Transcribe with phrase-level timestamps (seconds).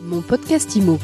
[0.00, 0.98] Mon podcast IMO.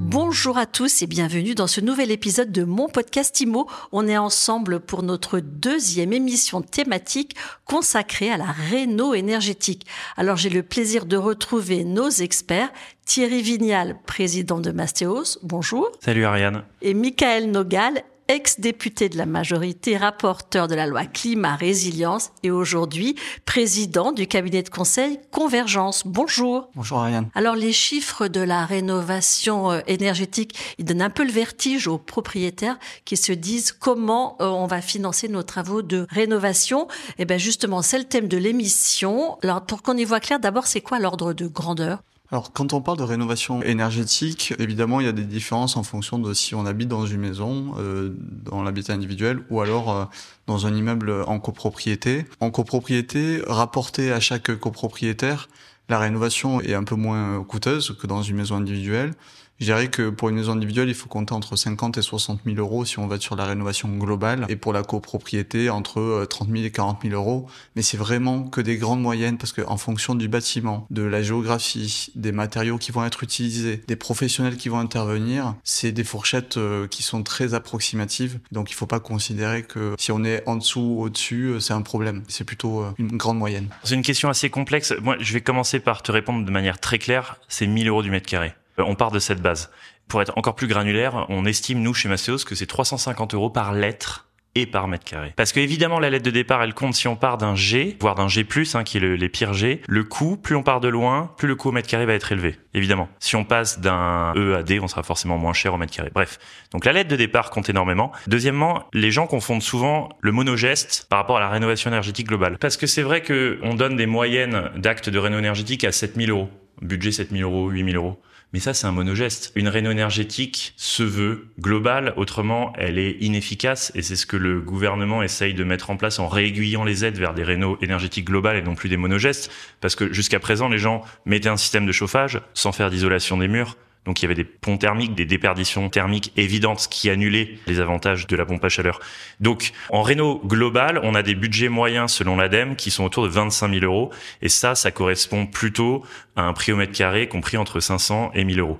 [0.00, 3.68] Bonjour à tous et bienvenue dans ce nouvel épisode de mon podcast IMO.
[3.92, 7.36] On est ensemble pour notre deuxième émission thématique
[7.66, 9.86] consacrée à la réno énergétique.
[10.16, 12.72] Alors j'ai le plaisir de retrouver nos experts.
[13.04, 15.90] Thierry Vignal, président de Mastéos, bonjour.
[16.00, 16.64] Salut Ariane.
[16.80, 23.16] Et Michael Nogal, ex-député de la majorité, rapporteur de la loi climat résilience et aujourd'hui
[23.44, 26.02] président du cabinet de conseil Convergence.
[26.06, 26.70] Bonjour.
[26.74, 27.28] Bonjour Ariane.
[27.34, 31.98] Alors les chiffres de la rénovation euh, énergétique, ils donnent un peu le vertige aux
[31.98, 36.88] propriétaires qui se disent comment euh, on va financer nos travaux de rénovation.
[37.18, 39.38] Et eh bien justement, c'est le thème de l'émission.
[39.42, 42.02] Alors pour qu'on y voit clair, d'abord c'est quoi l'ordre de grandeur?
[42.32, 46.18] Alors, quand on parle de rénovation énergétique, évidemment, il y a des différences en fonction
[46.18, 50.04] de si on habite dans une maison, euh, dans l'habitat individuel, ou alors euh,
[50.48, 52.26] dans un immeuble en copropriété.
[52.40, 55.48] En copropriété, rapporté à chaque copropriétaire,
[55.88, 59.12] la rénovation est un peu moins coûteuse que dans une maison individuelle.
[59.58, 62.58] Je dirais que pour une maison individuelle, il faut compter entre 50 et 60 000
[62.58, 64.44] euros si on va sur la rénovation globale.
[64.48, 67.46] Et pour la copropriété, entre 30 euh, 000 et 40 000 euros.
[67.74, 72.12] Mais c'est vraiment que des grandes moyennes parce qu'en fonction du bâtiment, de la géographie,
[72.16, 76.86] des matériaux qui vont être utilisés, des professionnels qui vont intervenir, c'est des fourchettes euh,
[76.86, 78.38] qui sont très approximatives.
[78.52, 81.60] Donc il ne faut pas considérer que si on est en dessous ou au-dessus, euh,
[81.60, 82.24] c'est un problème.
[82.28, 83.68] C'est plutôt une grande moyenne.
[83.84, 84.92] C'est une question assez complexe.
[85.02, 87.38] Moi, je vais commencer par te répondre de manière très claire.
[87.48, 88.54] C'est 1000 euros du mètre carré.
[88.78, 89.70] Euh, on part de cette base.
[90.08, 93.72] Pour être encore plus granulaire, on estime, nous, chez Masséos, que c'est 350 euros par
[93.72, 95.32] lettre et par mètre carré.
[95.36, 98.14] Parce que évidemment la lettre de départ elle compte si on part d'un G, voire
[98.14, 100.88] d'un G+, hein, qui est le, les pires G, le coût, plus on part de
[100.88, 103.08] loin, plus le coût au mètre carré va être élevé, évidemment.
[103.20, 106.10] Si on passe d'un E à D, on sera forcément moins cher au mètre carré.
[106.12, 106.38] Bref,
[106.72, 108.12] donc la lettre de départ compte énormément.
[108.26, 112.56] Deuxièmement, les gens confondent souvent le monogeste par rapport à la rénovation énergétique globale.
[112.58, 116.30] Parce que c'est vrai que on donne des moyennes d'actes de réno énergétique à 7000
[116.30, 116.48] euros.
[116.80, 118.20] Budget 7000 euros, 8000 euros.
[118.52, 119.52] Mais ça, c'est un monogeste.
[119.54, 124.60] Une réno énergétique se veut globale, autrement, elle est inefficace et c'est ce que le
[124.60, 128.56] gouvernement essaye de mettre en place en réaiguillant les aides vers des réno énergétiques globales
[128.56, 129.50] et non plus des monogestes.
[129.80, 133.48] Parce que jusqu'à présent, les gens mettaient un système de chauffage sans faire d'isolation des
[133.48, 133.76] murs,
[134.06, 138.26] donc il y avait des ponts thermiques, des déperditions thermiques évidentes qui annulaient les avantages
[138.26, 139.00] de la pompe à chaleur.
[139.40, 143.28] Donc en réno global, on a des budgets moyens selon l'ADEME qui sont autour de
[143.28, 144.10] 25 000 euros.
[144.42, 146.04] Et ça, ça correspond plutôt
[146.36, 148.78] à un prix au mètre carré compris entre 500 et 1000 euros.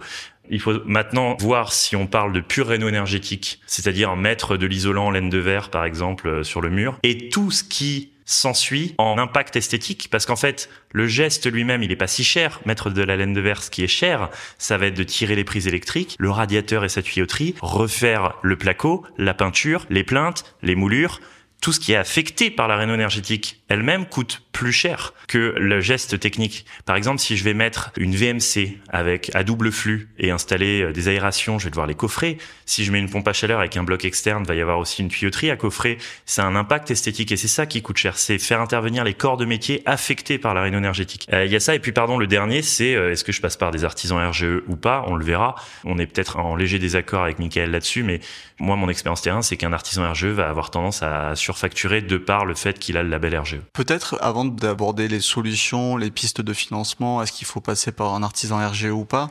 [0.48, 5.06] Il faut maintenant voir si on parle de pur réno énergétique, c'est-à-dire mettre de l'isolant
[5.06, 8.94] en laine de verre, par exemple, euh, sur le mur, et tout ce qui s'ensuit
[8.98, 12.60] en impact esthétique parce qu'en fait le geste lui-même il est pas si cher.
[12.66, 14.28] Mettre de la laine de verre ce qui est cher
[14.58, 18.56] ça va être de tirer les prises électriques le radiateur et sa tuyauterie refaire le
[18.56, 21.20] placo la peinture les plaintes les moulures.
[21.62, 25.82] Tout ce qui est affecté par la réno énergétique elle-même coûte plus cher que le
[25.82, 26.64] geste technique.
[26.86, 30.92] Par exemple, si je vais mettre une VMC avec à double flux et installer euh,
[30.94, 32.38] des aérations, je vais devoir les coffrer.
[32.64, 34.78] Si je mets une pompe à chaleur avec un bloc externe, il va y avoir
[34.78, 35.98] aussi une tuyauterie à coffrer.
[36.24, 38.16] C'est un impact esthétique et c'est ça qui coûte cher.
[38.16, 41.28] C'est faire intervenir les corps de métier affectés par la réno énergétique.
[41.34, 43.42] Euh, il y a ça et puis pardon, le dernier, c'est euh, est-ce que je
[43.42, 45.04] passe par des artisans RGE ou pas?
[45.06, 45.54] On le verra.
[45.84, 48.20] On est peut-être en léger désaccord avec Michael là-dessus, mais
[48.58, 52.46] moi, mon expérience terrain, c'est qu'un artisan RGE va avoir tendance à surfacturer de par
[52.46, 53.58] le fait qu'il a le label RGE.
[53.74, 58.22] Peut-être avant d'aborder les solutions, les pistes de financement, est-ce qu'il faut passer par un
[58.22, 59.30] artisan RGE ou pas,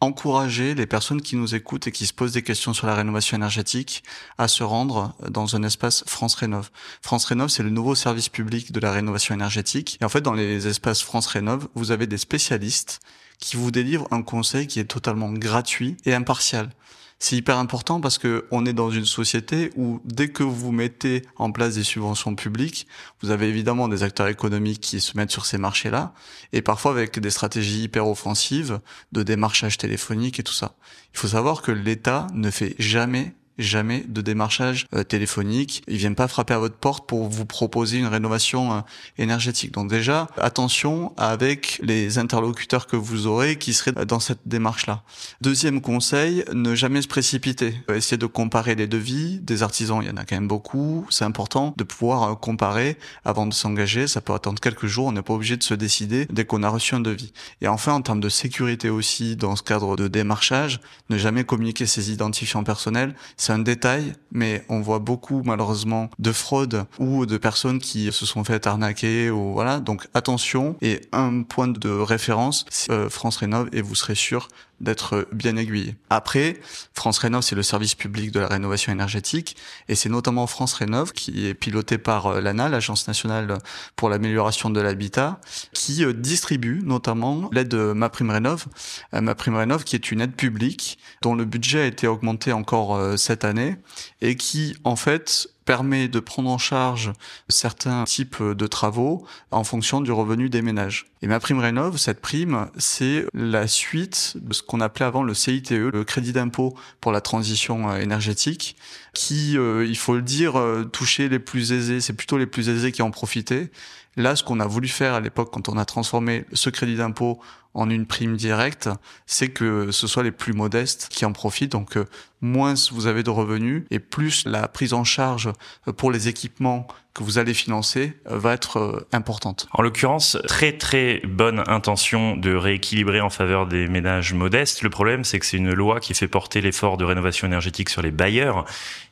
[0.00, 3.36] encourager les personnes qui nous écoutent et qui se posent des questions sur la rénovation
[3.36, 4.02] énergétique
[4.38, 6.70] à se rendre dans un espace France Rénov.
[7.02, 9.98] France Rénov, c'est le nouveau service public de la rénovation énergétique.
[10.00, 13.00] Et en fait, dans les espaces France Rénov, vous avez des spécialistes
[13.38, 16.70] qui vous délivrent un conseil qui est totalement gratuit et impartial
[17.18, 21.22] c'est hyper important parce que on est dans une société où dès que vous mettez
[21.36, 22.86] en place des subventions publiques,
[23.22, 26.12] vous avez évidemment des acteurs économiques qui se mettent sur ces marchés-là
[26.52, 28.80] et parfois avec des stratégies hyper offensives
[29.12, 30.74] de démarchage téléphonique et tout ça.
[31.12, 35.82] Il faut savoir que l'État ne fait jamais jamais de démarchage euh, téléphonique.
[35.86, 38.80] Ils viennent pas frapper à votre porte pour vous proposer une rénovation euh,
[39.18, 39.72] énergétique.
[39.72, 45.02] Donc déjà, attention avec les interlocuteurs que vous aurez qui seraient dans cette démarche-là.
[45.40, 47.74] Deuxième conseil, ne jamais se précipiter.
[47.90, 49.38] Euh, essayez de comparer les devis.
[49.40, 51.06] Des artisans, il y en a quand même beaucoup.
[51.10, 54.06] C'est important de pouvoir comparer avant de s'engager.
[54.06, 55.06] Ça peut attendre quelques jours.
[55.06, 57.32] On n'est pas obligé de se décider dès qu'on a reçu un devis.
[57.60, 60.80] Et enfin, en termes de sécurité aussi, dans ce cadre de démarchage,
[61.10, 66.32] ne jamais communiquer ses identifiants personnels C'est un détail, mais on voit beaucoup malheureusement de
[66.32, 69.80] fraudes ou de personnes qui se sont fait arnaquer ou voilà.
[69.80, 74.48] Donc attention et un point de référence, euh, France Rénov et vous serez sûr
[74.80, 75.96] d'être bien aiguillé.
[76.10, 76.60] Après,
[76.92, 79.56] France Rénov, c'est le service public de la rénovation énergétique,
[79.88, 83.58] et c'est notamment France Rénov qui est piloté par euh, l'ANA, l'Agence nationale
[83.96, 85.40] pour l'amélioration de l'habitat,
[85.72, 88.66] qui euh, distribue notamment l'aide MaPrimeRénov,
[89.14, 93.44] euh, MaPrimeRénov qui est une aide publique dont le budget a été augmenté encore cette
[93.44, 93.76] année
[94.20, 97.12] et qui en fait permet de prendre en charge
[97.48, 101.06] certains types de travaux en fonction du revenu des ménages.
[101.22, 105.32] Et ma prime rénov, cette prime, c'est la suite de ce qu'on appelait avant le
[105.32, 108.76] CITE, le crédit d'impôt pour la transition euh, énergétique,
[109.14, 112.00] qui, euh, il faut le dire, euh, touchait les plus aisés.
[112.00, 113.70] C'est plutôt les plus aisés qui en profitaient.
[114.16, 117.40] Là, ce qu'on a voulu faire à l'époque, quand on a transformé ce crédit d'impôt
[117.74, 118.88] en une prime directe,
[119.26, 121.72] c'est que ce soit les plus modestes qui en profitent.
[121.72, 121.98] Donc,
[122.40, 125.50] moins vous avez de revenus et plus la prise en charge
[125.96, 129.68] pour les équipements que vous allez financer euh, va être euh, importante.
[129.72, 134.82] En l'occurrence, très très bonne intention de rééquilibrer en faveur des ménages modestes.
[134.82, 138.02] Le problème, c'est que c'est une loi qui fait porter l'effort de rénovation énergétique sur
[138.02, 138.64] les bailleurs.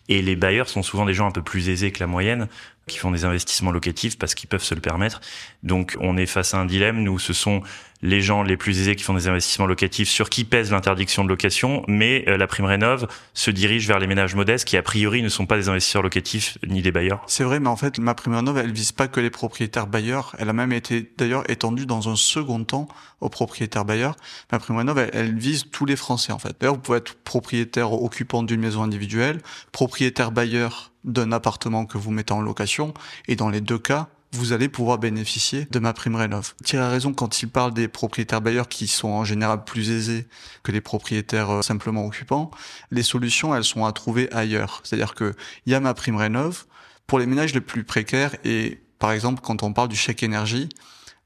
[0.08, 2.49] Et les bailleurs sont souvent des gens un peu plus aisés que la moyenne,
[2.88, 5.20] qui font des investissements locatifs parce qu'ils peuvent se le permettre.
[5.62, 7.05] Donc on est face à un dilemme.
[7.05, 7.62] Nous, ce sont
[8.03, 11.29] les gens les plus aisés qui font des investissements locatifs sur qui pèse l'interdiction de
[11.29, 15.23] location, mais euh, la prime rénov se dirige vers les ménages modestes qui a priori
[15.23, 17.23] ne sont pas des investisseurs locatifs ni des bailleurs.
[17.29, 20.35] C'est vrai, mais en fait, ma prime rénov, elle vise pas que les propriétaires bailleurs.
[20.39, 22.89] Elle a même été d'ailleurs étendue dans un second temps
[23.21, 24.17] aux propriétaires bailleurs.
[24.51, 26.57] Ma prime rénov, elle, elle vise tous les Français en fait.
[26.61, 29.41] D'ailleurs, vous pouvez être propriétaire occupant d'une maison individuelle,
[29.71, 32.95] propriétaire bailleur d'un appartement que vous mettez en location,
[33.29, 36.55] et dans les deux cas, vous allez pouvoir bénéficier de ma prime rénov.
[36.64, 40.26] Thierry a raison quand il parle des propriétaires bailleurs qui sont en général plus aisés
[40.62, 42.50] que les propriétaires euh, simplement occupants.
[42.90, 44.81] Les solutions, elles sont à trouver ailleurs.
[44.84, 45.34] C'est-à-dire que
[45.67, 46.64] il y a ma prime rénov
[47.06, 50.70] pour les ménages les plus précaires et par exemple quand on parle du chèque énergie,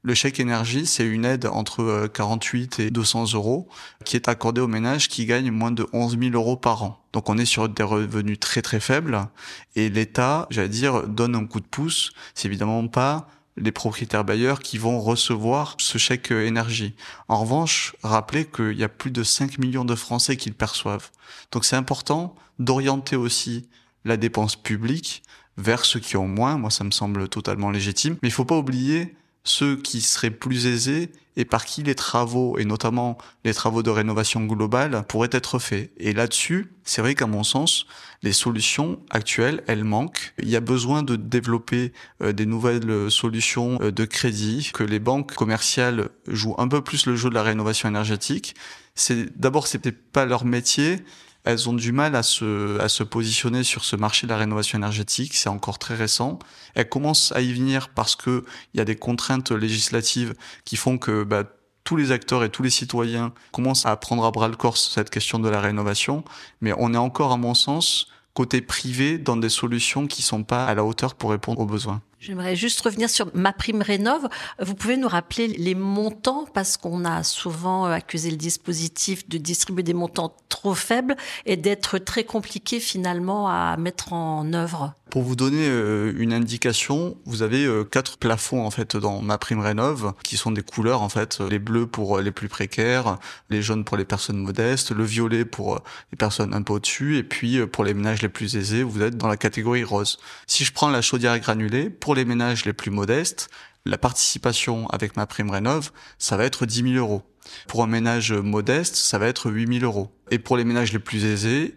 [0.03, 3.67] le chèque énergie, c'est une aide entre 48 euh, et 200 euros
[4.05, 7.01] qui est accordée aux ménages qui gagnent moins de 11 000 euros par an.
[7.17, 9.27] Donc on est sur des revenus très très faibles
[9.75, 12.11] et l'État, j'allais dire, donne un coup de pouce.
[12.35, 16.93] C'est évidemment pas les propriétaires bailleurs qui vont recevoir ce chèque énergie.
[17.27, 21.09] En revanche, rappelez qu'il y a plus de 5 millions de Français qui le perçoivent.
[21.51, 23.67] Donc c'est important d'orienter aussi
[24.05, 25.23] la dépense publique
[25.57, 26.59] vers ceux qui ont moins.
[26.59, 28.17] Moi, ça me semble totalement légitime.
[28.21, 29.15] Mais il faut pas oublier
[29.47, 33.91] ceux qui seraient plus aisés et par qui les travaux, et notamment les travaux de
[33.91, 35.91] rénovation globale, pourraient être faits.
[35.97, 37.85] Et là-dessus, c'est vrai qu'à mon sens,
[38.23, 40.33] les solutions actuelles, elles manquent.
[40.41, 44.99] Il y a besoin de développer euh, des nouvelles solutions euh, de crédit, que les
[44.99, 48.55] banques commerciales jouent un peu plus le jeu de la rénovation énergétique.
[48.95, 50.97] C'est d'abord, c'était pas leur métier
[51.43, 54.77] elles ont du mal à se, à se positionner sur ce marché de la rénovation
[54.77, 55.33] énergétique.
[55.33, 56.39] C'est encore très récent.
[56.75, 58.43] Elles commencent à y venir parce que
[58.73, 60.33] il y a des contraintes législatives
[60.65, 61.43] qui font que bah,
[61.83, 65.09] tous les acteurs et tous les citoyens commencent à prendre à bras le corps cette
[65.09, 66.25] question de la rénovation.
[66.59, 70.65] Mais on est encore, à mon sens, côté privé dans des solutions qui sont pas
[70.65, 72.01] à la hauteur pour répondre aux besoins.
[72.27, 74.27] J'aimerais juste revenir sur ma prime rénov.
[74.59, 79.81] Vous pouvez nous rappeler les montants parce qu'on a souvent accusé le dispositif de distribuer
[79.81, 81.15] des montants trop faibles
[81.45, 84.93] et d'être très compliqué finalement à mettre en œuvre.
[85.09, 89.37] Pour vous donner euh, une indication, vous avez euh, quatre plafonds en fait dans ma
[89.37, 93.17] prime rénov qui sont des couleurs en fait, les bleus pour les plus précaires,
[93.49, 95.81] les jaunes pour les personnes modestes, le violet pour
[96.11, 99.01] les personnes un peu au-dessus et puis euh, pour les ménages les plus aisés, vous
[99.01, 100.19] êtes dans la catégorie rose.
[100.45, 103.49] Si je prends la chaudière granulée, pour les ménages les plus modestes,
[103.85, 107.23] la participation avec ma prime rénov, ça va être 10 000 euros.
[107.67, 110.11] Pour un ménage modeste, ça va être 8 000 euros.
[110.31, 111.75] Et pour les ménages les plus aisés,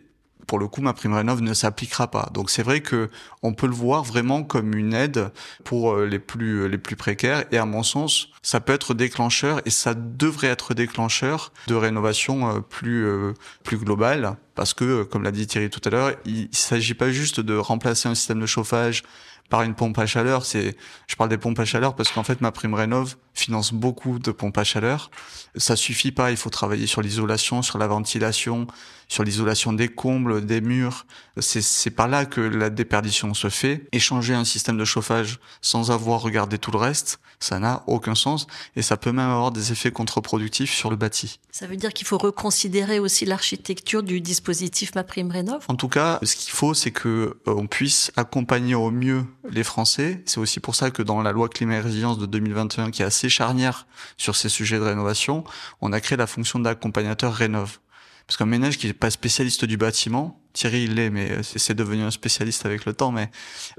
[0.51, 2.29] pour le coup, ma prime rénov ne s'appliquera pas.
[2.35, 3.09] Donc c'est vrai que
[3.43, 5.31] on peut le voir vraiment comme une aide
[5.63, 7.45] pour euh, les plus les plus précaires.
[7.53, 12.49] Et à mon sens, ça peut être déclencheur et ça devrait être déclencheur de rénovation
[12.49, 13.33] euh, plus euh,
[13.63, 17.13] plus globale parce que, comme l'a dit Thierry tout à l'heure, il, il s'agit pas
[17.13, 19.05] juste de remplacer un système de chauffage
[19.51, 20.47] par une pompe à chaleur.
[20.47, 20.77] C'est,
[21.07, 24.31] je parle des pompes à chaleur parce qu'en fait, ma prime rénov finance beaucoup de
[24.31, 25.11] pompes à chaleur.
[25.57, 26.31] Ça suffit pas.
[26.31, 28.67] Il faut travailler sur l'isolation, sur la ventilation,
[29.09, 31.05] sur l'isolation des combles, des murs.
[31.39, 33.87] C'est, c'est par là que la déperdition se fait.
[33.93, 38.47] Échanger un système de chauffage sans avoir regardé tout le reste, ça n'a aucun sens
[38.77, 41.41] et ça peut même avoir des effets contre-productifs sur le bâti.
[41.51, 45.65] Ça veut dire qu'il faut reconsidérer aussi l'architecture du dispositif Ma Prime Rénov?
[45.69, 47.09] En tout cas, ce qu'il faut, c'est que
[47.49, 50.23] euh, on puisse accompagner au mieux les Français.
[50.27, 53.05] C'est aussi pour ça que dans la loi climat et résilience de 2021, qui est
[53.05, 55.45] assez charnière sur ces sujets de rénovation,
[55.81, 57.79] on a créé la fonction d'accompagnateur rénov
[58.27, 62.03] Parce qu'un ménage qui n'est pas spécialiste du bâtiment, Thierry il l'est, mais c'est devenu
[62.03, 63.31] un spécialiste avec le temps, mais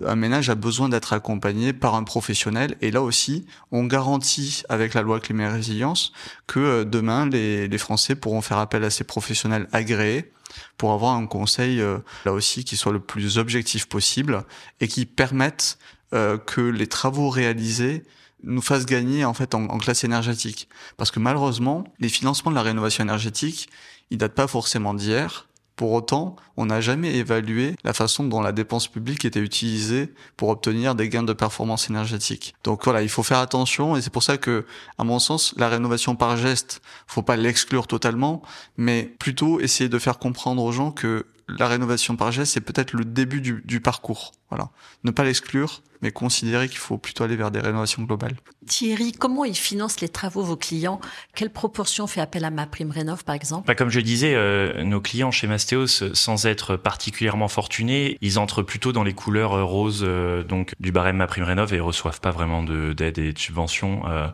[0.06, 2.76] un ménage a besoin d'être accompagné par un professionnel.
[2.82, 6.14] Et là aussi, on garantit avec la loi climat et résilience
[6.48, 10.32] que euh, demain, les, les Français pourront faire appel à ces professionnels agréés
[10.78, 14.44] pour avoir un conseil, euh, là aussi, qui soit le plus objectif possible
[14.80, 15.78] et qui permette
[16.14, 18.04] euh, que les travaux réalisés
[18.44, 20.68] nous fassent gagner en fait classe énergétique.
[20.98, 23.70] Parce que malheureusement, les financements de la rénovation énergétique,
[24.10, 25.48] ils datent pas forcément d'hier.
[25.82, 30.50] Pour autant, on n'a jamais évalué la façon dont la dépense publique était utilisée pour
[30.50, 32.54] obtenir des gains de performance énergétique.
[32.64, 34.68] Donc voilà, il faut faire attention et c'est pour ça que,
[35.00, 38.44] à mon sens, la rénovation par geste, faut pas l'exclure totalement,
[38.78, 41.26] mais plutôt essayer de faire comprendre aux gens que
[41.58, 44.32] la rénovation par geste, c'est peut-être le début du, du, parcours.
[44.50, 44.70] Voilà.
[45.04, 48.36] Ne pas l'exclure, mais considérer qu'il faut plutôt aller vers des rénovations globales.
[48.68, 51.00] Thierry, comment ils financent les travaux, vos clients?
[51.36, 53.68] Quelle proportion fait appel à ma prime rénov, par exemple?
[53.68, 58.62] Bah, Comme je disais, euh, nos clients chez Mastéos, sans être particulièrement fortunés, ils entrent
[58.62, 62.22] plutôt dans les couleurs euh, roses euh, donc du barème ma prime rénov et reçoivent
[62.22, 64.28] pas vraiment d'aide et de subventions, euh,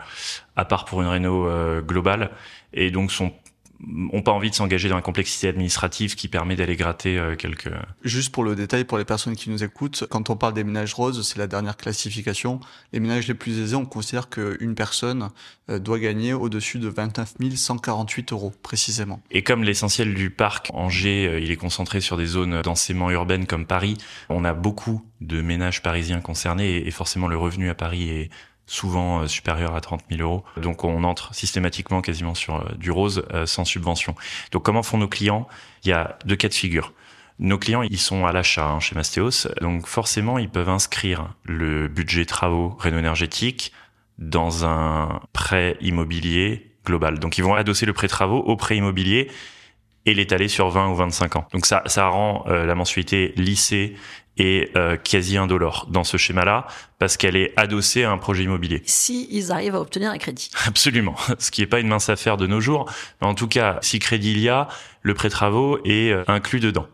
[0.56, 2.32] à part pour une réno euh, globale,
[2.74, 3.34] et donc sont
[4.12, 7.72] ont pas envie de s'engager dans la complexité administrative qui permet d'aller gratter euh, quelques.
[8.04, 10.94] Juste pour le détail, pour les personnes qui nous écoutent, quand on parle des ménages
[10.94, 12.60] roses, c'est la dernière classification.
[12.92, 15.30] Les ménages les plus aisés, on considère qu'une personne
[15.70, 19.22] euh, doit gagner au-dessus de 29 148 euros précisément.
[19.32, 23.46] Et comme l'essentiel du parc Angers, euh, il est concentré sur des zones densément urbaines
[23.46, 23.98] comme Paris,
[24.30, 28.30] on a beaucoup de ménages parisiens concernés et forcément le revenu à Paris est
[28.68, 30.44] souvent euh, supérieur à 30 000 euros.
[30.62, 34.14] Donc on entre systématiquement quasiment sur euh, du rose euh, sans subvention.
[34.52, 35.48] Donc comment font nos clients?
[35.84, 36.94] Il y a deux cas de figure.
[37.40, 41.88] Nos clients, ils sont à l'achat hein, chez Mastéos, donc forcément, ils peuvent inscrire le
[41.88, 43.72] budget travaux réno-énergétique
[44.18, 47.20] dans un prêt immobilier global.
[47.20, 49.30] Donc ils vont adosser le prêt travaux au prêt immobilier
[50.08, 51.48] et l'étaler sur 20 ou 25 ans.
[51.54, 53.96] Donc ça, ça rend euh, la mensualité lissée
[54.38, 56.68] et euh, quasi indolore dans ce schéma-là
[57.00, 58.82] parce qu'elle est adossée à un projet immobilier.
[58.86, 60.50] Si ils arrivent à obtenir un crédit.
[60.66, 62.90] Absolument, ce qui n'est pas une mince affaire de nos jours,
[63.22, 64.68] mais en tout cas, si crédit il y a,
[65.02, 66.88] le prêt travaux est euh, inclus dedans.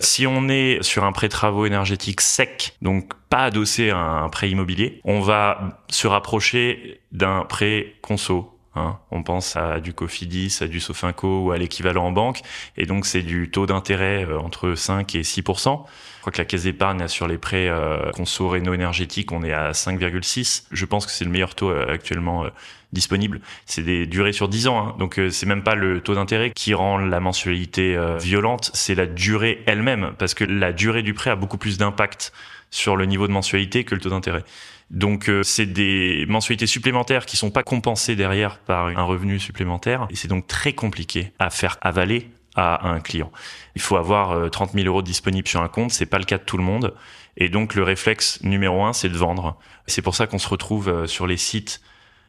[0.00, 4.50] Si on est sur un prêt travaux énergétique sec, donc pas adossé à un prêt
[4.50, 8.98] immobilier, on va se rapprocher d'un prêt conso Hein.
[9.10, 12.40] On pense à du Cofidis, à du Sofinco ou à l'équivalent en banque.
[12.76, 15.84] Et donc, c'est du taux d'intérêt euh, entre 5 et 6%
[16.16, 19.52] Je crois que la caisse d'épargne, sur les prêts euh, conso réno énergétiques, on est
[19.52, 20.64] à 5,6.
[20.72, 22.48] Je pense que c'est le meilleur taux euh, actuellement euh,
[22.92, 23.40] disponible.
[23.66, 24.88] C'est des durées sur 10 ans.
[24.88, 24.96] Hein.
[24.98, 29.62] Donc, c'est même pas le taux d'intérêt qui rend la mensualité violente, c'est la durée
[29.66, 30.12] elle-même.
[30.18, 32.32] Parce que la durée du prêt a beaucoup plus d'impact
[32.70, 34.44] sur le niveau de mensualité que le taux d'intérêt.
[34.90, 40.06] Donc euh, c'est des mensualités supplémentaires qui sont pas compensées derrière par un revenu supplémentaire
[40.10, 43.32] et c'est donc très compliqué à faire avaler à un client.
[43.74, 46.38] Il faut avoir 30 euh, 000 euros disponibles sur un compte, c'est pas le cas
[46.38, 46.94] de tout le monde.
[47.36, 49.58] Et donc le réflexe numéro un, c'est de vendre.
[49.86, 51.80] C'est pour ça qu'on se retrouve euh, sur les sites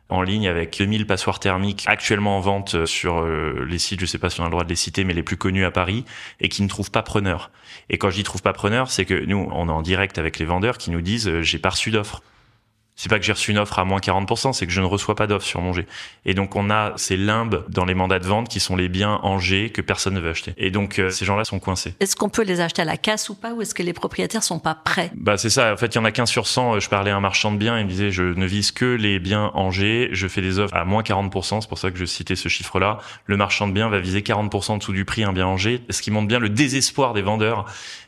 [0.10, 4.30] en ligne avec 2000 passoires thermiques actuellement en vente sur les sites, je sais pas
[4.30, 6.06] si on a le droit de les citer, mais les plus connus à Paris,
[6.40, 7.50] et qui ne trouvent pas preneur.
[7.90, 10.38] Et quand je dis trouve pas preneur, c'est que nous, on est en direct avec
[10.38, 12.22] les vendeurs qui nous disent j'ai pas reçu d'offre
[12.96, 15.16] c'est pas que j'ai reçu une offre à moins 40%, c'est que je ne reçois
[15.16, 15.86] pas d'offre sur mon G.
[16.26, 19.20] Et donc on a ces limbes dans les mandats de vente qui sont les biens
[19.24, 20.54] en G que personne ne veut acheter.
[20.58, 21.94] Et donc euh, ces gens-là sont coincés.
[22.00, 24.44] Est-ce qu'on peut les acheter à la casse ou pas, ou est-ce que les propriétaires
[24.44, 25.12] sont pas prêts?
[25.16, 25.74] Bah c'est ça.
[25.74, 26.80] En fait, il y en a 15 sur 100.
[26.80, 29.20] Je parlais à un marchand de biens, il me disait je ne vise que les
[29.20, 30.10] biens en G.
[30.12, 31.62] Je fais des offres à moins 40%.
[31.62, 33.00] C'est pour ça que je citais ce chiffre-là.
[33.26, 35.82] Le marchand de biens va viser 40% en dessous du prix un bien en G,
[35.90, 37.66] ce qui montre bien le désespoir des vendeurs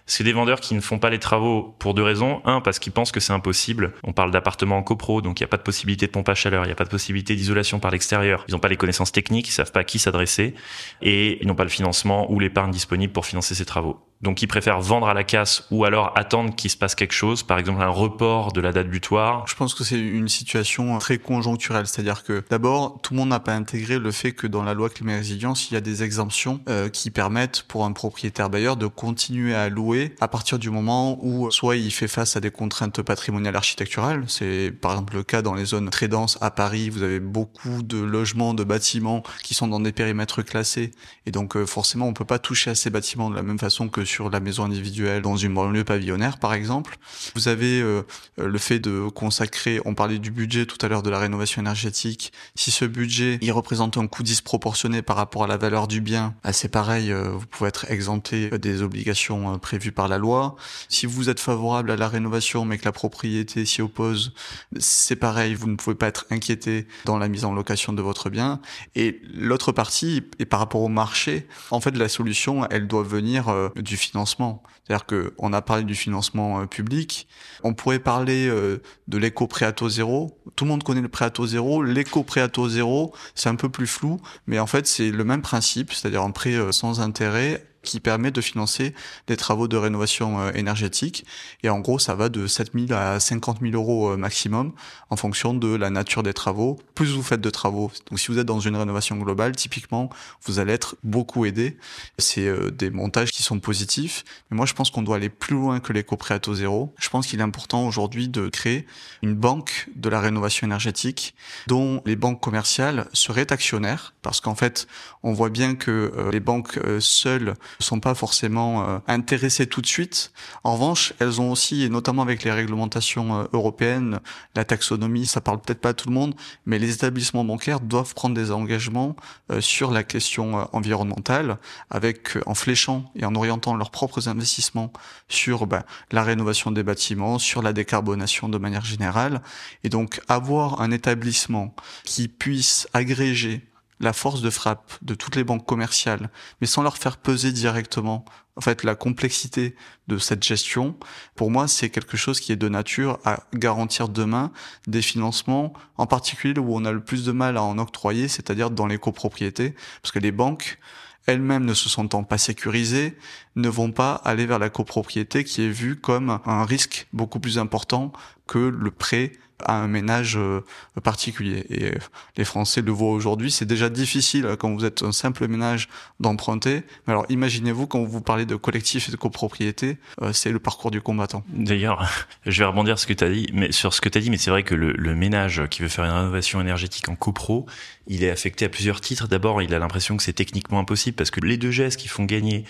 [0.07, 2.41] c'est des vendeurs qui ne font pas les travaux pour deux raisons.
[2.45, 3.93] Un, parce qu'ils pensent que c'est impossible.
[4.03, 6.35] On parle d'appartements en copro, donc il n'y a pas de possibilité de pompe à
[6.35, 8.45] chaleur, il n'y a pas de possibilité d'isolation par l'extérieur.
[8.47, 10.55] Ils n'ont pas les connaissances techniques, ils savent pas à qui s'adresser
[11.01, 13.99] et ils n'ont pas le financement ou l'épargne disponible pour financer ces travaux.
[14.21, 17.43] Donc ils préfèrent vendre à la casse ou alors attendre qu'il se passe quelque chose,
[17.43, 19.45] par exemple un report de la date butoir.
[19.47, 23.39] Je pense que c'est une situation très conjoncturelle, c'est-à-dire que d'abord tout le monde n'a
[23.39, 26.61] pas intégré le fait que dans la loi climat résilience il y a des exemptions
[26.67, 31.19] euh, qui permettent pour un propriétaire bailleur de continuer à louer à partir du moment
[31.21, 35.41] où soit il fait face à des contraintes patrimoniales architecturales, c'est par exemple le cas
[35.41, 36.37] dans les zones très denses.
[36.41, 40.91] À Paris, vous avez beaucoup de logements, de bâtiments qui sont dans des périmètres classés.
[41.25, 43.89] Et donc euh, forcément on peut pas toucher à ces bâtiments de la même façon
[43.89, 46.97] que sur la maison individuelle dans une banlieue pavillonnaire, par exemple.
[47.35, 48.01] Vous avez euh,
[48.37, 52.33] le fait de consacrer, on parlait du budget tout à l'heure de la rénovation énergétique.
[52.55, 56.33] Si ce budget, il représente un coût disproportionné par rapport à la valeur du bien,
[56.43, 60.55] bah, c'est pareil, euh, vous pouvez être exempté des obligations prévues par la loi.
[60.89, 64.33] Si vous êtes favorable à la rénovation, mais que la propriété s'y oppose,
[64.79, 68.29] c'est pareil, vous ne pouvez pas être inquiété dans la mise en location de votre
[68.29, 68.61] bien.
[68.95, 73.49] Et l'autre partie, et par rapport au marché, en fait, la solution, elle doit venir
[73.49, 74.63] euh, du financement.
[74.83, 77.27] C'est-à-dire que on a parlé du financement euh, public,
[77.63, 80.39] on pourrait parler euh, de l'éco-prêt à taux zéro.
[80.55, 81.83] Tout le monde connaît le prêt à taux zéro.
[81.83, 85.41] L'éco-prêt à taux zéro, c'est un peu plus flou, mais en fait, c'est le même
[85.41, 88.93] principe, c'est-à-dire un prêt sans intérêt qui permet de financer
[89.27, 91.25] des travaux de rénovation euh, énergétique.
[91.63, 94.73] Et en gros, ça va de 7 000 à 50 000 euros euh, maximum
[95.09, 96.77] en fonction de la nature des travaux.
[96.95, 100.09] Plus vous faites de travaux, donc si vous êtes dans une rénovation globale, typiquement,
[100.43, 101.77] vous allez être beaucoup aidé.
[102.17, 104.25] C'est euh, des montages qui sont positifs.
[104.51, 106.93] Mais moi, je pense qu'on doit aller plus loin que l'éco-prêt à taux zéro.
[106.99, 108.85] Je pense qu'il est important aujourd'hui de créer
[109.21, 111.35] une banque de la rénovation énergétique
[111.67, 114.87] dont les banques commerciales seraient actionnaires parce qu'en fait,
[115.23, 120.31] on voit bien que les banques seules sont pas forcément euh, intéressées tout de suite.
[120.63, 124.19] En revanche, elles ont aussi, et notamment avec les réglementations euh, européennes,
[124.55, 128.13] la taxonomie, ça parle peut-être pas à tout le monde, mais les établissements bancaires doivent
[128.13, 129.15] prendre des engagements
[129.51, 131.57] euh, sur la question environnementale,
[131.89, 134.91] avec en fléchant et en orientant leurs propres investissements
[135.29, 139.41] sur ben, la rénovation des bâtiments, sur la décarbonation de manière générale,
[139.83, 143.61] et donc avoir un établissement qui puisse agréger
[143.99, 146.29] la force de frappe de toutes les banques commerciales,
[146.61, 148.25] mais sans leur faire peser directement
[148.55, 149.75] en fait la complexité
[150.07, 150.95] de cette gestion,
[151.35, 154.51] pour moi c'est quelque chose qui est de nature à garantir demain
[154.87, 158.71] des financements, en particulier où on a le plus de mal à en octroyer, c'est-à-dire
[158.71, 160.79] dans les copropriétés, parce que les banques
[161.27, 163.17] elles-mêmes ne se sentant pas sécurisées,
[163.57, 167.59] ne vont pas aller vers la copropriété qui est vue comme un risque beaucoup plus
[167.59, 168.13] important
[168.47, 169.33] que le prêt
[169.63, 170.63] à un ménage euh,
[171.03, 171.65] particulier.
[171.69, 171.97] Et euh,
[172.35, 175.89] les Français le voient aujourd'hui, c'est déjà difficile euh, quand vous êtes un simple ménage
[176.19, 176.83] d'emprunter.
[177.05, 179.97] Mais alors imaginez-vous quand vous parlez de collectif et de copropriété,
[180.31, 181.43] c'est le parcours du combattant.
[181.49, 182.07] D'ailleurs,
[182.45, 184.29] je vais rebondir ce que tu as dit, mais sur ce que tu as dit,
[184.29, 187.65] mais c'est vrai que le, le, ménage qui veut faire une rénovation énergétique en copro,
[188.07, 189.27] il est affecté à plusieurs titres.
[189.27, 192.25] D'abord, il a l'impression que c'est techniquement impossible parce que les deux gestes qui font
[192.25, 192.65] gagner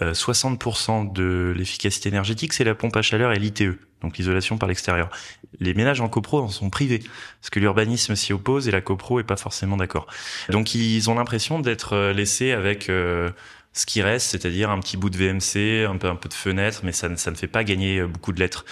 [0.00, 5.08] 60% de l'efficacité énergétique, c'est la pompe à chaleur et l'ITE donc l'isolation par l'extérieur.
[5.60, 9.20] Les ménages en copro en sont privés, parce que l'urbanisme s'y oppose et la copro
[9.20, 10.06] est pas forcément d'accord.
[10.50, 13.30] Donc ils ont l'impression d'être euh, laissés avec euh,
[13.72, 16.80] ce qui reste, c'est-à-dire un petit bout de VMC, un peu, un peu de fenêtre,
[16.84, 18.64] mais ça, ça ne fait pas gagner euh, beaucoup de lettres.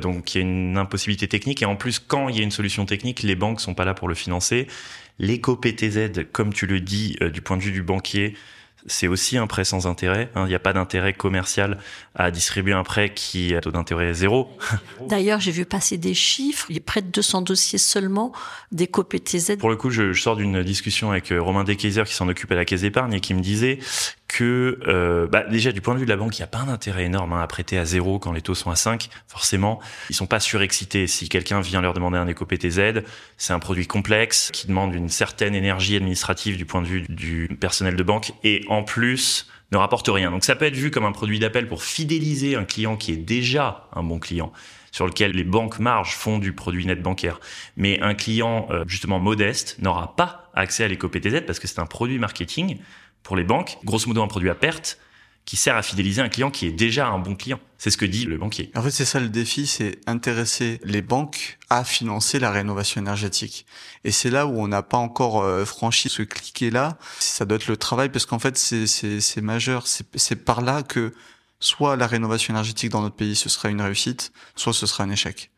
[0.00, 2.50] donc il y a une impossibilité technique, et en plus, quand il y a une
[2.50, 4.66] solution technique, les banques sont pas là pour le financer.
[5.18, 8.34] L'éco-PTZ, comme tu le dis, du point de vue du banquier,
[8.86, 10.30] c'est aussi un prêt sans intérêt.
[10.34, 10.44] Hein.
[10.46, 11.78] Il n'y a pas d'intérêt commercial
[12.14, 14.50] à distribuer un prêt qui a taux d'intérêt zéro.
[15.08, 16.66] D'ailleurs, j'ai vu passer des chiffres.
[16.68, 18.32] Il y a près de 200 dossiers seulement
[18.70, 19.56] des PTZ.
[19.58, 22.50] Pour le coup, je, je sors d'une discussion avec euh, Romain Dekeyser qui s'en occupe
[22.52, 23.78] à la Caisse d'épargne et qui me disait
[24.32, 26.60] que euh, bah déjà du point de vue de la banque, il n'y a pas
[26.60, 29.10] un intérêt énorme hein, à prêter à zéro quand les taux sont à 5.
[29.28, 31.06] Forcément, ils sont pas surexcités.
[31.06, 33.02] Si quelqu'un vient leur demander un éco-PTZ,
[33.36, 37.48] c'est un produit complexe qui demande une certaine énergie administrative du point de vue du
[37.60, 40.30] personnel de banque et en plus ne rapporte rien.
[40.30, 43.16] Donc ça peut être vu comme un produit d'appel pour fidéliser un client qui est
[43.16, 44.52] déjà un bon client
[44.92, 47.40] sur lequel les banques marges font du produit net bancaire.
[47.76, 51.86] Mais un client euh, justement modeste n'aura pas accès à l'éco-PTZ parce que c'est un
[51.86, 52.78] produit marketing
[53.22, 54.98] pour les banques, grosso modo un produit à perte
[55.44, 57.58] qui sert à fidéliser un client qui est déjà un bon client.
[57.78, 58.70] C'est ce que dit le banquier.
[58.76, 63.66] En fait, c'est ça le défi, c'est intéresser les banques à financer la rénovation énergétique.
[64.04, 66.96] Et c'est là où on n'a pas encore euh, franchi ce cliquet-là.
[67.18, 69.86] Ça doit être le travail parce qu'en fait, c'est majeur.
[69.86, 71.12] C'est par là que
[71.58, 75.10] soit la rénovation énergétique dans notre pays, ce sera une réussite, soit ce sera un
[75.10, 75.50] échec.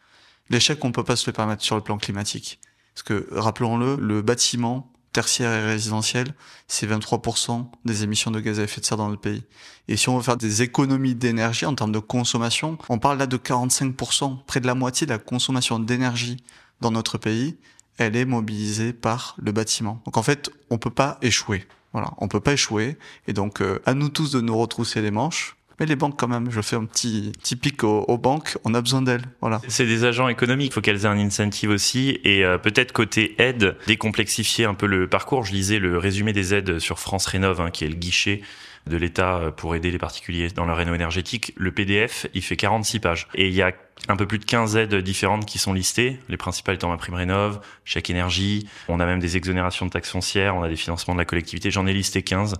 [0.49, 2.59] L'échec, on peut pas se le permettre sur le plan climatique.
[2.95, 6.35] Parce que, rappelons-le, le bâtiment, tertiaire et résidentiel,
[6.69, 9.45] c'est 23% des émissions de gaz à effet de serre dans notre pays.
[9.89, 13.27] Et si on veut faire des économies d'énergie en termes de consommation, on parle là
[13.27, 16.37] de 45%, près de la moitié de la consommation d'énergie
[16.81, 17.57] dans notre pays,
[17.97, 20.03] elle est mobilisée par le bâtiment.
[20.05, 21.65] Donc en fait, on peut pas échouer.
[21.93, 22.99] Voilà, on peut pas échouer.
[23.29, 26.29] Et donc, euh, à nous tous de nous retrousser les manches mais les banques, quand
[26.29, 29.25] même, je fais un petit, petit pic aux, banques, on a besoin d'elles.
[29.41, 29.61] Voilà.
[29.69, 32.21] C'est des agents économiques, il faut qu'elles aient un incentive aussi.
[32.25, 35.45] Et euh, peut-être côté aide, décomplexifier un peu le parcours.
[35.45, 38.43] Je lisais le résumé des aides sur France Rénov, hein, qui est le guichet
[38.87, 41.53] de l'État pour aider les particuliers dans leur réno énergétique.
[41.57, 43.29] Le PDF, il fait 46 pages.
[43.35, 43.73] Et il y a
[44.09, 47.15] un peu plus de 15 aides différentes qui sont listées, les principales étant ma prime
[47.15, 51.15] rénov, chèque énergie, on a même des exonérations de taxes foncières, on a des financements
[51.15, 52.57] de la collectivité, j'en ai listé 15.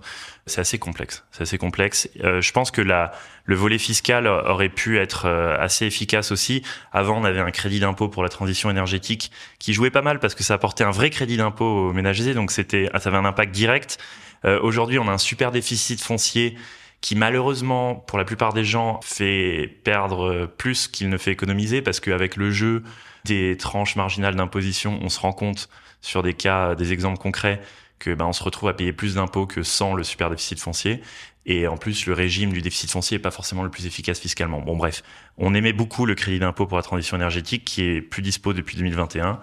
[0.47, 2.09] C'est assez complexe, c'est assez complexe.
[2.23, 3.11] Euh, je pense que la,
[3.43, 6.63] le volet fiscal aurait pu être euh, assez efficace aussi.
[6.91, 10.33] Avant, on avait un crédit d'impôt pour la transition énergétique qui jouait pas mal parce
[10.33, 13.53] que ça apportait un vrai crédit d'impôt aux ménagers, donc c'était, ça avait un impact
[13.53, 13.99] direct.
[14.45, 16.55] Euh, Aujourd'hui, on a un super déficit foncier
[17.01, 21.99] qui malheureusement, pour la plupart des gens, fait perdre plus qu'il ne fait économiser, parce
[21.99, 22.83] qu'avec le jeu
[23.25, 25.69] des tranches marginales d'imposition, on se rend compte
[26.01, 27.61] sur des cas, des exemples concrets,
[27.99, 31.01] que ben, on se retrouve à payer plus d'impôts que sans le super déficit foncier.
[31.45, 34.61] Et en plus, le régime du déficit foncier est pas forcément le plus efficace fiscalement.
[34.61, 35.03] Bon, bref,
[35.37, 38.77] on aimait beaucoup le crédit d'impôt pour la transition énergétique, qui est plus dispo depuis
[38.77, 39.39] 2021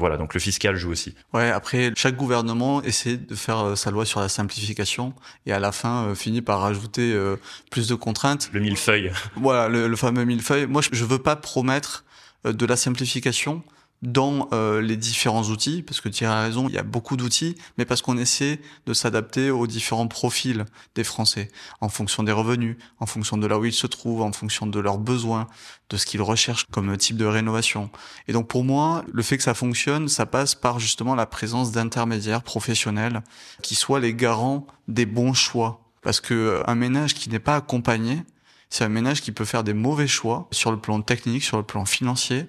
[0.00, 1.14] voilà, donc le fiscal joue aussi.
[1.32, 5.14] Ouais, après, chaque gouvernement essaie de faire euh, sa loi sur la simplification
[5.46, 7.36] et à la fin euh, finit par rajouter euh,
[7.70, 8.48] plus de contraintes.
[8.52, 9.12] Le millefeuille.
[9.36, 10.66] Voilà, le, le fameux millefeuille.
[10.66, 12.04] Moi, je veux pas promettre
[12.44, 13.62] de la simplification
[14.02, 17.56] dans euh, les différents outils, parce que tu as raison, il y a beaucoup d'outils,
[17.76, 22.76] mais parce qu'on essaie de s'adapter aux différents profils des Français, en fonction des revenus,
[22.98, 25.48] en fonction de là où ils se trouvent, en fonction de leurs besoins,
[25.90, 27.90] de ce qu'ils recherchent comme type de rénovation.
[28.26, 31.72] Et donc pour moi, le fait que ça fonctionne, ça passe par justement la présence
[31.72, 33.22] d'intermédiaires professionnels
[33.62, 35.82] qui soient les garants des bons choix.
[36.02, 38.22] Parce que euh, un ménage qui n'est pas accompagné,
[38.70, 41.64] c'est un ménage qui peut faire des mauvais choix sur le plan technique, sur le
[41.64, 42.46] plan financier.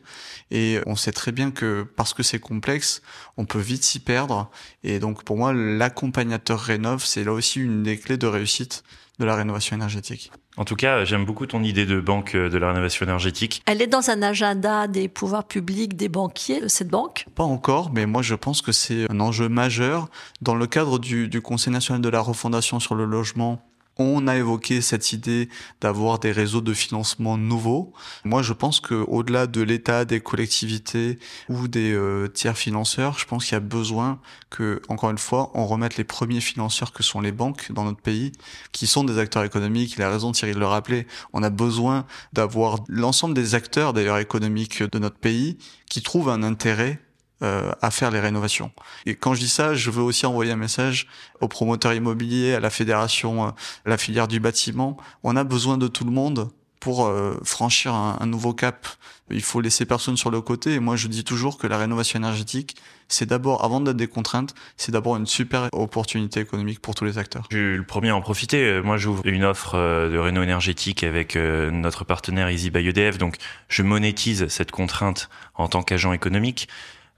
[0.52, 3.02] Et on sait très bien que parce que c'est complexe,
[3.38, 4.50] on peut vite s'y perdre.
[4.84, 8.84] Et donc pour moi, l'accompagnateur rénov, c'est là aussi une des clés de réussite
[9.20, 10.32] de la rénovation énergétique.
[10.58, 13.64] En tout cas, j'aime beaucoup ton idée de banque de la rénovation énergétique.
[13.66, 17.26] Elle est dans un agenda des pouvoirs publics, des banquiers, cette banque?
[17.36, 20.10] Pas encore, mais moi je pense que c'est un enjeu majeur.
[20.42, 23.64] Dans le cadre du, du Conseil national de la refondation sur le logement,
[24.02, 27.94] on a évoqué cette idée d'avoir des réseaux de financement nouveaux.
[28.26, 33.26] Moi, je pense que au-delà de l'État, des collectivités ou des euh, tiers financeurs, je
[33.26, 37.04] pense qu'il y a besoin que, encore une fois, on remette les premiers financeurs que
[37.04, 38.32] sont les banques dans notre pays,
[38.72, 39.94] qui sont des acteurs économiques.
[39.98, 41.08] Il a raison Thierry de le rappeler.
[41.34, 45.58] On a besoin d'avoir l'ensemble des acteurs d'ailleurs économiques de notre pays
[45.90, 47.00] qui trouvent un intérêt
[47.44, 48.72] euh, à faire les rénovations.
[49.08, 51.08] Et quand je dis ça, je veux aussi envoyer un message
[51.40, 53.52] aux promoteurs immobiliers, à la fédération, euh,
[53.88, 54.96] la filière du bâtiment.
[55.24, 58.88] On a besoin de tout le monde pour euh, franchir un, un, nouveau cap.
[59.32, 60.74] Il faut laisser personne sur le côté.
[60.74, 62.76] Et moi, je dis toujours que la rénovation énergétique,
[63.08, 67.18] c'est d'abord, avant d'être des contraintes, c'est d'abord une super opportunité économique pour tous les
[67.18, 67.48] acteurs.
[67.50, 68.82] Je suis le premier à en profiter.
[68.84, 73.18] Moi, j'ouvre une offre de réno énergétique avec notre partenaire Easy by EDF.
[73.18, 76.68] Donc, je monétise cette contrainte en tant qu'agent économique.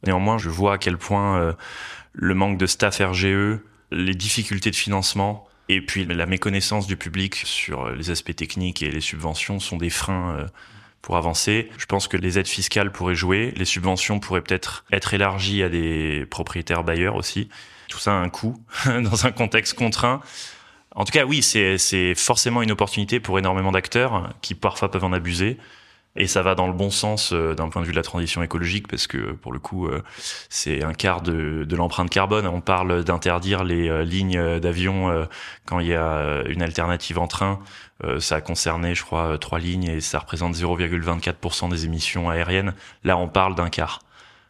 [0.05, 1.53] Néanmoins, je vois à quel point euh,
[2.13, 3.59] le manque de staff RGE,
[3.91, 8.91] les difficultés de financement et puis la méconnaissance du public sur les aspects techniques et
[8.91, 10.47] les subventions sont des freins euh,
[11.01, 11.69] pour avancer.
[11.77, 15.69] Je pense que les aides fiscales pourraient jouer, les subventions pourraient peut-être être élargies à
[15.69, 17.49] des propriétaires bailleurs aussi.
[17.87, 20.21] Tout ça a un coût dans un contexte contraint.
[20.95, 25.13] En tout cas, oui, c'est forcément une opportunité pour énormément d'acteurs qui parfois peuvent en
[25.13, 25.57] abuser.
[26.15, 28.43] Et ça va dans le bon sens euh, d'un point de vue de la transition
[28.43, 30.03] écologique parce que pour le coup, euh,
[30.47, 32.45] c'est un quart de, de l'empreinte carbone.
[32.45, 35.27] On parle d'interdire les euh, lignes d'avion
[35.65, 37.59] quand il y a une alternative en train.
[38.19, 42.73] ça a concerné, je crois, trois lignes et ça représente 0,24% des émissions aériennes.
[43.03, 43.99] Là, on parle d'un quart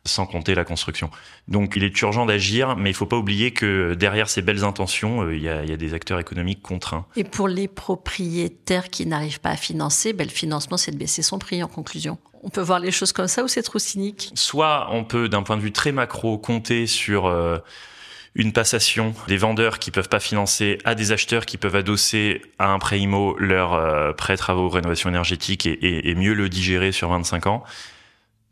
[0.06, 1.10] sans compter la construction.
[1.48, 5.24] Donc il est urgent d'agir, mais il faut pas oublier que derrière ces belles intentions,
[5.24, 7.06] euh, il y, a, y, a, des acteurs économiques contraints.
[7.16, 11.22] Et pour les propriétaires qui n'arrivent pas à financer, ben, le financement, c'est de baisser
[11.22, 12.18] son prix en conclusion.
[12.44, 14.32] On peut voir les choses comme ça ou c'est trop cynique?
[14.36, 17.26] Soit on peut, d'un point de vue très macro, compter sur...
[17.26, 17.60] Euh,
[18.36, 22.70] une passation des vendeurs qui peuvent pas financer à des acheteurs qui peuvent adosser à
[22.70, 26.92] un prêt IMO leur euh, prêt travaux rénovation énergétique et, et, et, mieux le digérer
[26.92, 27.64] sur 25 ans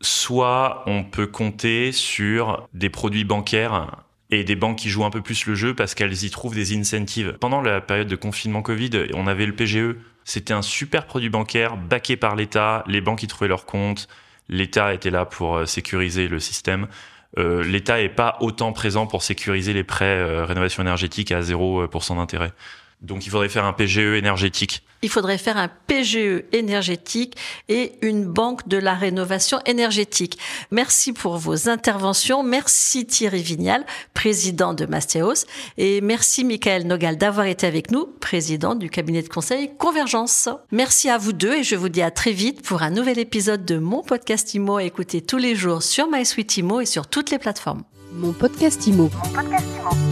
[0.02, 5.22] soit on peut compter sur des produits bancaires et des banques qui jouent un peu
[5.22, 7.36] plus le jeu parce qu'elles y trouvent des incentives.
[7.40, 9.96] Pendant la période de confinement Covid, on avait le PGE.
[10.24, 12.84] C'était un super produit bancaire baqué par l'État.
[12.86, 14.08] Les banques y trouvaient leur compte.
[14.48, 16.88] L'État était là pour euh, sécuriser le système.
[17.38, 22.16] Euh, L'État est pas autant présent pour sécuriser les prêts euh, rénovation énergétique à 0%
[22.16, 22.52] d'intérêt.
[23.02, 24.82] Donc il faudrait faire un PGE énergétique.
[25.02, 27.36] Il faudrait faire un PGE énergétique
[27.68, 30.38] et une banque de la rénovation énergétique.
[30.70, 32.44] Merci pour vos interventions.
[32.44, 33.84] Merci Thierry Vignal,
[34.14, 35.44] président de Mastéos.
[35.76, 40.48] Et merci Michael Nogal d'avoir été avec nous, président du cabinet de conseil Convergence.
[40.70, 43.64] Merci à vous deux et je vous dis à très vite pour un nouvel épisode
[43.64, 47.30] de mon podcast IMO à écouter tous les jours sur MySuite IMO et sur toutes
[47.30, 47.82] les plateformes.
[48.12, 49.10] Mon podcast IMO.
[49.24, 50.11] Mon podcast IMO.